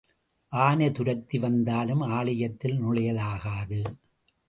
ஆனை 0.51 0.91
துரத்தி 0.91 1.39
வந்தாலும் 1.39 2.01
ஆலயத்தில் 2.01 2.83
நுழையலாகாது. 2.83 3.83